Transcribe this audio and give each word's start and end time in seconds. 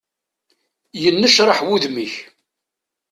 Yennecraḥ 1.01 1.59
wudem-ik. 1.65 2.15